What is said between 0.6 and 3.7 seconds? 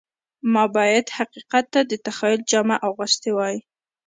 باید حقیقت ته د تخیل جامه اغوستې وای